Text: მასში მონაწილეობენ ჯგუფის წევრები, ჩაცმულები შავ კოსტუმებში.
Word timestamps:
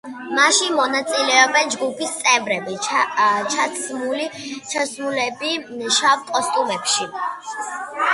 მასში 0.35 0.67
მონაწილეობენ 0.75 1.67
ჯგუფის 1.73 2.15
წევრები, 2.21 2.77
ჩაცმულები 3.51 5.53
შავ 5.99 6.25
კოსტუმებში. 6.31 7.07